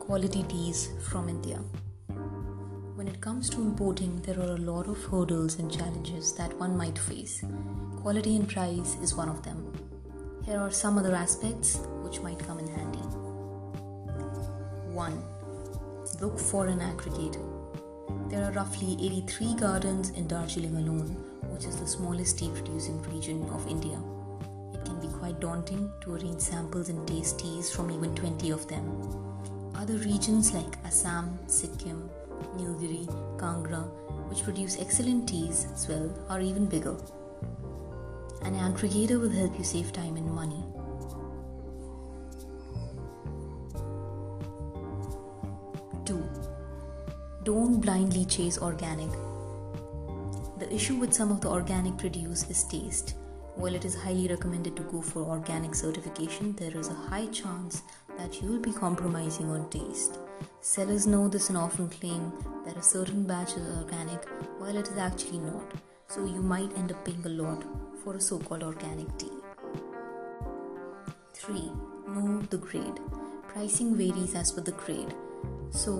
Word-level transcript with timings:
quality 0.00 0.42
teas 0.42 0.90
from 1.08 1.28
India. 1.28 1.58
When 2.96 3.06
it 3.06 3.20
comes 3.20 3.48
to 3.50 3.60
importing, 3.60 4.20
there 4.22 4.38
are 4.40 4.54
a 4.54 4.64
lot 4.72 4.88
of 4.88 5.02
hurdles 5.04 5.60
and 5.60 5.70
challenges 5.70 6.32
that 6.34 6.52
one 6.58 6.76
might 6.76 6.98
face. 6.98 7.44
Quality 8.00 8.34
and 8.34 8.48
price 8.48 8.96
is 9.00 9.14
one 9.14 9.28
of 9.28 9.42
them. 9.44 9.72
Here 10.44 10.58
are 10.58 10.72
some 10.72 10.98
other 10.98 11.14
aspects 11.14 11.78
which 12.02 12.20
might 12.20 12.40
come 12.40 12.58
in 12.58 12.66
handy. 12.66 12.98
1. 14.92 15.22
Look 16.20 16.38
for 16.38 16.66
an 16.66 16.80
aggregator. 16.80 17.46
There 18.28 18.44
are 18.44 18.52
roughly 18.52 18.96
83 19.00 19.54
gardens 19.54 20.10
in 20.10 20.26
Darjeeling 20.26 20.76
alone, 20.76 21.10
which 21.52 21.64
is 21.64 21.76
the 21.76 21.86
smallest 21.86 22.40
tea 22.40 22.50
producing 22.54 23.00
region 23.02 23.48
of 23.50 23.68
India. 23.68 23.98
Quite 25.32 25.40
daunting 25.40 25.90
to 26.02 26.14
arrange 26.14 26.40
samples 26.40 26.90
and 26.90 27.08
taste 27.08 27.38
teas 27.38 27.74
from 27.74 27.90
even 27.90 28.14
20 28.14 28.50
of 28.50 28.68
them. 28.68 28.84
Other 29.74 29.94
regions 29.94 30.52
like 30.52 30.76
Assam, 30.84 31.38
Sikkim, 31.46 32.10
Nilgiri, 32.56 33.06
Kangra, 33.38 33.82
which 34.28 34.42
produce 34.42 34.78
excellent 34.78 35.26
teas 35.26 35.68
as 35.72 35.88
well, 35.88 36.12
are 36.28 36.40
even 36.40 36.66
bigger. 36.66 36.96
An 38.42 38.54
aggregator 38.56 39.18
will 39.18 39.30
help 39.30 39.56
you 39.56 39.64
save 39.64 39.92
time 39.92 40.16
and 40.16 40.30
money. 40.30 40.62
Two, 46.04 46.22
don't 47.44 47.80
blindly 47.80 48.26
chase 48.26 48.58
organic. 48.58 49.10
The 50.58 50.70
issue 50.70 50.96
with 50.96 51.14
some 51.14 51.30
of 51.30 51.40
the 51.40 51.48
organic 51.48 51.96
produce 51.96 52.48
is 52.50 52.64
taste. 52.64 53.14
While 53.54 53.74
it 53.74 53.84
is 53.84 53.94
highly 53.94 54.28
recommended 54.28 54.76
to 54.76 54.82
go 54.84 55.02
for 55.02 55.20
organic 55.20 55.74
certification, 55.74 56.54
there 56.54 56.76
is 56.76 56.88
a 56.88 56.94
high 56.94 57.26
chance 57.26 57.82
that 58.18 58.40
you 58.40 58.48
will 58.48 58.58
be 58.58 58.72
compromising 58.72 59.50
on 59.50 59.68
taste. 59.68 60.18
Sellers 60.62 61.06
know 61.06 61.28
this 61.28 61.48
and 61.48 61.58
often 61.58 61.90
claim 61.90 62.32
that 62.64 62.76
a 62.76 62.82
certain 62.82 63.24
batch 63.24 63.52
is 63.52 63.76
organic 63.76 64.26
while 64.58 64.76
it 64.76 64.88
is 64.88 64.96
actually 64.96 65.38
not, 65.38 65.70
so 66.08 66.24
you 66.24 66.42
might 66.42 66.76
end 66.78 66.92
up 66.92 67.04
paying 67.04 67.24
a 67.26 67.28
lot 67.28 67.62
for 68.02 68.16
a 68.16 68.20
so 68.20 68.38
called 68.38 68.62
organic 68.62 69.16
tea. 69.18 69.30
3. 71.34 71.72
Know 72.08 72.42
the 72.50 72.56
grade. 72.56 73.00
Pricing 73.48 73.96
varies 73.96 74.34
as 74.34 74.50
per 74.50 74.62
the 74.62 74.72
grade. 74.72 75.14
So, 75.70 75.92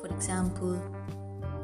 for 0.00 0.06
example, 0.14 0.80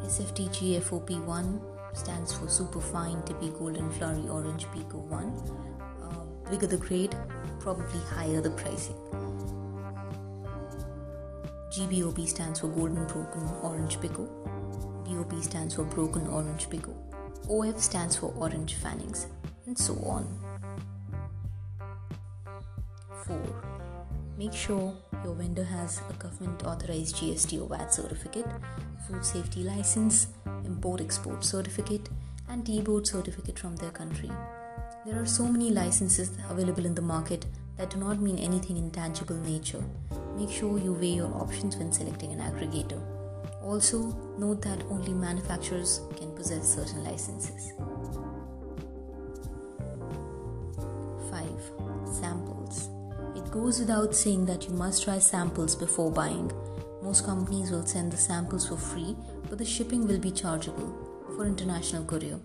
SFTG 0.05 0.81
FOP1 0.83 1.72
stands 1.95 2.33
for 2.33 2.49
Superfine 2.49 3.23
Tippy 3.25 3.51
Golden 3.51 3.91
Flowery 3.93 4.29
Orange 4.29 4.67
Pekoe 4.67 5.05
1. 5.09 5.25
Uh, 6.03 6.51
bigger 6.51 6.67
the 6.67 6.77
grade, 6.77 7.15
probably 7.61 8.01
higher 8.01 8.41
the 8.41 8.51
pricing. 8.51 8.97
GBOP 11.73 12.29
stands 12.29 12.61
for 12.61 12.69
Golden 12.69 13.07
Broken 13.07 13.49
Orange 13.63 13.99
Pekoe. 13.99 14.29
BOP 15.07 15.43
stands 15.43 15.75
for 15.75 15.85
Broken 15.85 16.27
Orange 16.29 16.69
Pekoe. 16.69 16.95
OF 17.49 17.81
stands 17.81 18.17
for 18.17 18.33
Orange 18.37 18.75
Fannings, 18.75 19.27
and 19.67 19.77
so 19.77 19.95
on. 20.05 20.27
4. 23.27 23.39
Make 24.37 24.53
sure 24.53 24.95
your 25.25 25.35
vendor 25.35 25.65
has 25.65 26.01
a 26.11 26.13
government 26.15 26.65
authorized 26.65 27.17
GST 27.17 27.61
or 27.61 27.69
VAT 27.69 27.93
certificate, 27.93 28.47
food 29.07 29.25
safety 29.25 29.63
license, 29.63 30.29
import 30.65 31.01
export 31.01 31.45
certificate, 31.45 32.09
and 32.49 32.67
Tea 32.67 32.81
Board 32.81 33.07
certificate 33.07 33.59
from 33.59 33.77
their 33.77 33.91
country. 33.91 34.31
There 35.07 35.21
are 35.21 35.27
so 35.27 35.47
many 35.47 35.71
licenses 35.71 36.31
available 36.49 36.87
in 36.87 36.95
the 36.95 37.03
market 37.03 37.47
that 37.77 37.91
do 37.91 37.97
not 37.99 38.21
mean 38.21 38.39
anything 38.39 38.77
in 38.77 38.91
tangible 38.91 39.37
nature. 39.37 39.83
Make 40.37 40.51
sure 40.51 40.79
you 40.79 40.93
weigh 40.93 41.15
your 41.15 41.35
options 41.35 41.77
when 41.77 41.93
selecting 41.93 42.33
an 42.33 42.39
aggregator. 42.39 43.01
Also, 43.63 44.17
note 44.39 44.63
that 44.63 44.83
only 44.91 45.13
manufacturers 45.13 46.01
can 46.17 46.33
possess 46.35 46.75
certain 46.75 47.05
licenses. 47.05 47.73
5. 51.31 51.49
Samples. 52.13 52.82
Goes 53.53 53.81
without 53.81 54.15
saying 54.15 54.47
that 54.47 54.67
you 54.67 54.71
must 54.71 55.05
try 55.05 55.19
samples 55.19 55.77
before 55.77 56.11
buying. 56.11 56.51
Most 57.03 57.27
companies 57.27 57.71
will 57.71 57.85
send 57.85 58.11
the 58.11 58.17
samples 58.17 58.67
for 58.67 58.79
free, 58.79 59.15
but 59.51 59.59
the 59.59 59.65
shipping 59.67 60.07
will 60.07 60.19
be 60.19 60.31
chargeable 60.31 60.91
for 61.37 61.45
international 61.45 62.07
courier. 62.07 62.41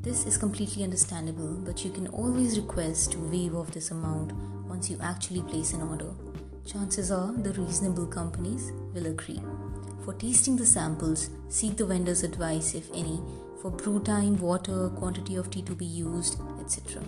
This 0.00 0.24
is 0.24 0.38
completely 0.38 0.82
understandable, 0.82 1.60
but 1.62 1.84
you 1.84 1.90
can 1.90 2.06
always 2.06 2.58
request 2.58 3.12
to 3.12 3.18
waive 3.18 3.54
off 3.54 3.70
this 3.70 3.90
amount 3.90 4.32
once 4.66 4.88
you 4.88 4.96
actually 5.02 5.42
place 5.42 5.74
an 5.74 5.82
order. 5.82 6.14
Chances 6.64 7.10
are 7.10 7.32
the 7.32 7.52
reasonable 7.52 8.06
companies 8.06 8.72
will 8.94 9.08
agree. 9.08 9.42
For 10.06 10.14
tasting 10.14 10.56
the 10.56 10.64
samples, 10.64 11.28
seek 11.50 11.76
the 11.76 11.84
vendor's 11.84 12.22
advice, 12.22 12.74
if 12.74 12.90
any, 12.94 13.20
for 13.60 13.70
brew 13.70 14.00
time, 14.00 14.38
water, 14.38 14.88
quantity 14.96 15.36
of 15.36 15.50
tea 15.50 15.60
to 15.62 15.74
be 15.74 15.84
used, 15.84 16.40
etc. 16.62 17.02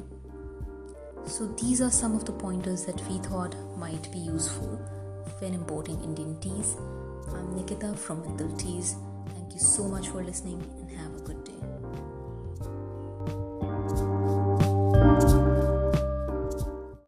So, 1.38 1.46
these 1.46 1.80
are 1.80 1.90
some 1.92 2.16
of 2.16 2.24
the 2.24 2.32
pointers 2.32 2.84
that 2.86 3.00
we 3.08 3.18
thought 3.18 3.54
might 3.76 4.10
be 4.10 4.18
useful 4.18 4.74
when 5.38 5.54
importing 5.54 6.02
Indian 6.02 6.36
teas. 6.40 6.74
I'm 7.32 7.54
Nikita 7.54 7.94
from 7.94 8.22
Mithil 8.24 8.58
Teas. 8.58 8.96
Thank 9.36 9.54
you 9.54 9.60
so 9.60 9.84
much 9.84 10.08
for 10.08 10.24
listening 10.24 10.58